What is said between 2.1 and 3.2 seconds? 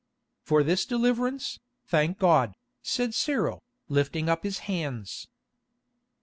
God," said